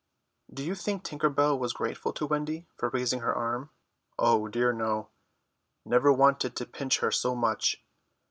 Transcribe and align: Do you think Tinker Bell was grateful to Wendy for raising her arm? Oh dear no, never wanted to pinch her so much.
Do 0.51 0.63
you 0.63 0.73
think 0.73 1.03
Tinker 1.03 1.29
Bell 1.29 1.59
was 1.59 1.73
grateful 1.73 2.11
to 2.13 2.25
Wendy 2.25 2.65
for 2.75 2.89
raising 2.89 3.19
her 3.19 3.35
arm? 3.35 3.69
Oh 4.17 4.47
dear 4.47 4.73
no, 4.73 5.09
never 5.85 6.11
wanted 6.11 6.55
to 6.55 6.65
pinch 6.65 7.01
her 7.01 7.11
so 7.11 7.35
much. 7.35 7.85